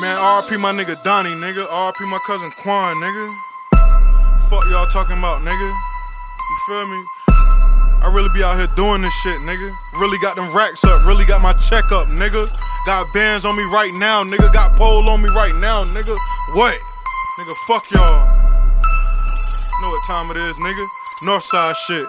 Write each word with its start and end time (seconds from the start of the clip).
Man, 0.00 0.18
RP 0.18 0.58
my 0.60 0.72
nigga 0.72 1.02
Donnie, 1.02 1.30
nigga. 1.30 1.66
RP 1.66 2.08
my 2.10 2.18
cousin 2.26 2.50
Quan, 2.62 2.96
nigga. 2.96 3.24
Fuck 4.50 4.64
y'all 4.70 4.86
talking 4.86 5.18
about, 5.18 5.42
nigga. 5.42 5.68
You 5.68 6.56
feel 6.66 6.86
me? 6.86 7.04
I 8.02 8.10
really 8.12 8.28
be 8.34 8.44
out 8.44 8.58
here 8.58 8.68
doing 8.76 9.02
this 9.02 9.12
shit, 9.22 9.40
nigga. 9.40 9.74
Really 9.94 10.18
got 10.18 10.36
them 10.36 10.54
racks 10.54 10.84
up, 10.84 11.04
really 11.06 11.24
got 11.24 11.42
my 11.42 11.52
check 11.54 11.90
up, 11.92 12.08
nigga. 12.08 12.46
Got 12.86 13.12
bands 13.14 13.44
on 13.44 13.56
me 13.56 13.64
right 13.64 13.92
now, 13.94 14.22
nigga. 14.22 14.52
Got 14.52 14.76
pole 14.76 15.08
on 15.08 15.22
me 15.22 15.28
right 15.30 15.54
now, 15.56 15.82
nigga. 15.90 16.16
What? 16.54 16.78
Nigga, 17.38 17.54
fuck 17.66 17.90
y'all. 17.90 18.26
Know 19.82 19.88
what 19.88 20.06
time 20.06 20.30
it 20.30 20.36
is, 20.36 20.56
nigga? 20.56 20.86
Northside 21.22 21.74
shit. 21.74 22.06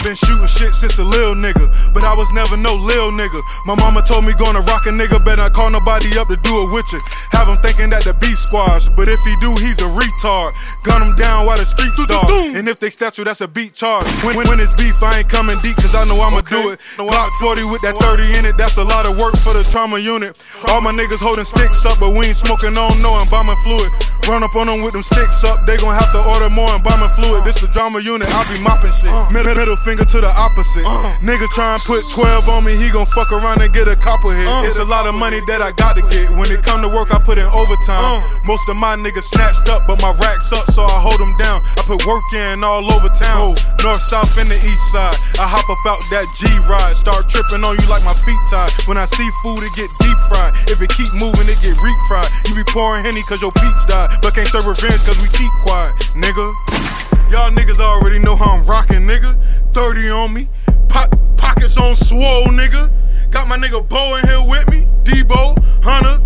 I've 0.00 0.06
been 0.06 0.16
shooting 0.16 0.46
shit 0.48 0.72
since 0.72 0.96
a 0.98 1.04
lil 1.04 1.34
nigga, 1.36 1.68
but 1.92 2.04
I 2.04 2.14
was 2.16 2.32
never 2.32 2.56
no 2.56 2.72
lil 2.72 3.12
nigga. 3.12 3.36
My 3.66 3.74
mama 3.76 4.00
told 4.00 4.24
me 4.24 4.32
gonna 4.32 4.64
rock 4.64 4.86
a 4.86 4.88
nigga, 4.88 5.22
better 5.22 5.42
not 5.44 5.52
call 5.52 5.68
nobody 5.68 6.16
up 6.16 6.28
to 6.28 6.36
do 6.40 6.64
it 6.64 6.72
with 6.72 6.88
you. 6.90 7.00
Have 7.36 7.48
him 7.52 7.58
thinking 7.60 7.90
that 7.92 8.04
the 8.08 8.14
beat 8.16 8.40
squash, 8.40 8.88
but 8.96 9.10
if 9.12 9.20
he 9.28 9.36
do, 9.44 9.52
he's 9.60 9.76
a 9.84 9.90
retard. 9.92 10.56
Gun 10.84 11.02
him 11.04 11.16
down 11.16 11.44
while 11.44 11.58
the 11.58 11.66
streets 11.68 12.00
start. 12.00 12.32
And 12.56 12.66
if 12.66 12.80
they 12.80 12.88
statue, 12.88 13.24
that's 13.24 13.42
a 13.42 13.48
beat 13.48 13.74
charge. 13.74 14.08
When, 14.24 14.40
when, 14.40 14.48
when 14.48 14.60
it's 14.60 14.72
beef, 14.74 14.96
I 15.02 15.18
ain't 15.20 15.28
coming 15.28 15.58
deep, 15.60 15.76
cause 15.76 15.92
I 15.94 16.08
know 16.08 16.16
I'ma 16.16 16.38
Okay. 16.48 16.56
do 16.56 16.70
it. 16.72 16.80
Glock 16.96 17.28
40 17.36 17.64
with 17.68 17.82
that 17.84 17.92
30 18.00 18.38
in 18.40 18.46
it, 18.48 18.56
that's 18.56 18.78
a 18.78 18.84
lot 18.84 19.04
of 19.04 19.20
work 19.20 19.36
for 19.36 19.52
the 19.52 19.68
trauma 19.70 19.98
unit. 20.00 20.32
All 20.72 20.80
my 20.80 20.96
niggas 20.96 21.20
holding 21.20 21.44
sticks 21.44 21.84
up, 21.84 22.00
but 22.00 22.16
we 22.16 22.24
ain't 22.32 22.40
smoking 22.40 22.72
on 22.72 22.88
no 23.04 23.20
embalming 23.20 23.60
fluid. 23.68 23.92
Run 24.28 24.42
up 24.42 24.54
on 24.54 24.66
them 24.66 24.82
with 24.82 24.92
them 24.92 25.02
sticks 25.02 25.42
up, 25.44 25.66
they 25.66 25.76
gon' 25.76 25.94
have 25.94 26.12
to 26.12 26.20
order 26.30 26.50
more 26.50 26.70
embalming 26.74 27.10
fluid. 27.16 27.44
This 27.44 27.60
the 27.60 27.68
drama 27.68 28.00
unit, 28.00 28.28
I 28.30 28.46
be 28.52 28.62
mopping 28.62 28.92
shit. 28.92 29.10
Uh. 29.10 29.28
Middle, 29.30 29.54
middle 29.54 29.76
finger 29.82 30.04
to 30.04 30.18
the 30.20 30.30
opposite. 30.30 30.84
Uh. 30.86 31.10
Nigga 31.20 31.48
try 31.54 31.74
and 31.74 31.82
put 31.84 32.08
12 32.10 32.48
on 32.48 32.64
me, 32.64 32.76
he 32.76 32.90
gon' 32.90 33.06
fuck 33.06 33.32
around 33.32 33.60
and 33.62 33.72
get 33.72 33.88
a 33.88 33.96
copper 33.96 34.32
hit. 34.32 34.46
Uh. 34.46 34.62
It's 34.64 34.78
a 34.78 34.84
lot 34.84 35.06
of 35.06 35.14
money 35.14 35.40
that 35.48 35.62
I 35.62 35.72
got 35.72 35.96
to 35.96 36.02
get. 36.12 36.30
When 36.30 36.50
it 36.52 36.62
come 36.62 36.82
to 36.82 36.88
work, 36.88 37.12
I 37.14 37.18
put 37.18 37.38
in 37.38 37.48
overtime. 37.50 38.22
Most 38.44 38.68
of 38.68 38.76
my 38.76 38.94
niggas 38.96 39.26
snatched 39.26 39.68
up, 39.68 39.86
but 39.86 40.00
my 40.00 40.12
racks 40.20 40.52
up, 40.52 40.70
so 40.70 40.84
I 40.84 40.98
hold 41.00 41.18
them 41.18 41.34
down. 41.38 41.62
I 41.78 41.82
put 41.82 42.04
work 42.06 42.24
in 42.34 42.62
all 42.62 42.84
over 42.92 43.08
town. 43.08 43.56
Oh. 43.56 43.74
North, 43.82 44.02
south, 44.02 44.36
and 44.38 44.50
the 44.50 44.58
east 44.60 44.84
side. 44.92 45.16
I 45.40 45.48
hop 45.48 45.66
up 45.66 45.80
out 45.88 46.00
that 46.12 46.26
G 46.36 46.46
ride. 46.68 46.94
Start 46.94 47.28
tripping 47.28 47.64
on 47.64 47.74
you 47.78 47.86
like 47.88 48.04
my 48.04 48.14
feet 48.14 48.40
tied. 48.50 48.70
When 48.84 48.98
I 48.98 49.06
see 49.06 49.26
food, 49.42 49.64
it 49.64 49.72
get 49.74 49.90
deep 50.04 50.18
fried. 50.28 50.52
If 50.68 50.78
it 50.84 50.90
keep 50.92 51.10
moving, 51.16 51.48
it 51.48 51.58
get 51.64 51.74
refried. 51.80 52.28
You 52.46 52.54
be 52.54 52.64
pouring 52.68 53.04
Henny 53.04 53.22
cause 53.24 53.40
your 53.40 53.52
peeps 53.56 53.86
died. 53.86 54.09
But 54.22 54.34
can't 54.34 54.48
serve 54.48 54.66
revenge 54.66 55.06
cause 55.06 55.18
we 55.22 55.28
keep 55.36 55.52
quiet, 55.62 55.94
nigga. 56.18 56.46
Y'all 57.30 57.50
niggas 57.50 57.78
already 57.78 58.18
know 58.18 58.34
how 58.34 58.52
I'm 58.52 58.66
rocking, 58.66 59.06
nigga. 59.06 59.38
30 59.72 60.10
on 60.10 60.34
me. 60.34 60.48
Po- 60.88 61.08
pockets 61.36 61.78
on 61.78 61.94
swole, 61.94 62.46
nigga. 62.50 62.90
Got 63.30 63.46
my 63.46 63.56
nigga 63.56 63.86
Bo 63.88 64.16
in 64.16 64.26
here 64.26 64.42
with 64.42 64.68
me. 64.68 64.86
Debo, 65.04 65.54
Hunter. 65.84 66.18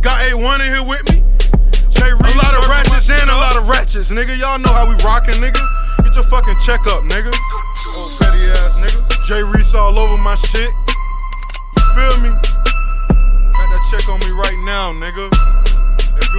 Got 0.00 0.20
A1 0.28 0.60
in 0.60 0.74
here 0.74 0.84
with 0.84 1.02
me. 1.08 1.24
Jay 1.88 2.12
Reed, 2.12 2.34
a 2.34 2.38
lot 2.38 2.54
of 2.54 2.68
ratchets 2.68 3.10
and 3.10 3.30
a 3.30 3.34
lot 3.34 3.56
of 3.56 3.68
ratchets, 3.68 4.10
nigga. 4.10 4.38
Y'all 4.38 4.58
know 4.58 4.72
how 4.72 4.88
we 4.88 4.94
rockin', 5.02 5.34
nigga. 5.40 5.60
Get 6.04 6.14
your 6.14 6.24
fucking 6.24 6.56
check 6.60 6.86
up, 6.86 7.04
nigga. 7.04 7.32
Old 7.96 8.12
petty 8.20 8.44
ass 8.44 8.76
nigga. 8.76 9.24
Jay 9.24 9.42
Reese 9.42 9.74
all 9.74 9.98
over 9.98 10.16
my 10.16 10.34
shit. 10.36 10.70
You 11.76 11.84
feel 11.96 12.20
me? 12.20 12.30
Got 13.56 13.68
that 13.72 13.88
check 13.90 14.08
on 14.08 14.20
me 14.20 14.30
right 14.30 14.58
now, 14.64 14.92
nigga. 14.92 15.69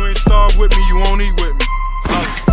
You 0.02 0.08
ain't 0.08 0.18
starved 0.18 0.58
with 0.58 0.72
me, 0.72 0.84
you 0.88 0.96
won't 0.96 1.22
eat 1.22 1.40
with 1.40 1.54
me. 1.54 1.66
Holla. 2.06 2.51